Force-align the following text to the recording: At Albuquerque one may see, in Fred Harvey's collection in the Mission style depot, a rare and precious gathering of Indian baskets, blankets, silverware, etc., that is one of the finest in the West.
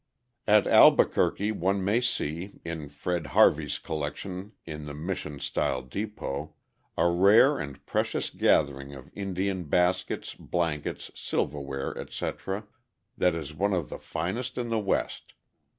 At 0.47 0.65
Albuquerque 0.65 1.51
one 1.51 1.85
may 1.85 2.01
see, 2.01 2.59
in 2.65 2.89
Fred 2.89 3.27
Harvey's 3.37 3.77
collection 3.77 4.53
in 4.65 4.85
the 4.87 4.95
Mission 4.95 5.37
style 5.39 5.83
depot, 5.83 6.55
a 6.97 7.07
rare 7.07 7.59
and 7.59 7.85
precious 7.85 8.31
gathering 8.31 8.95
of 8.95 9.11
Indian 9.13 9.65
baskets, 9.65 10.33
blankets, 10.33 11.11
silverware, 11.13 11.95
etc., 11.95 12.65
that 13.15 13.35
is 13.35 13.53
one 13.53 13.73
of 13.75 13.89
the 13.89 13.99
finest 13.99 14.57
in 14.57 14.69
the 14.69 14.79
West. 14.79 15.35